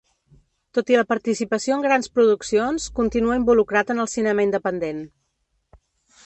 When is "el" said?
4.05-4.11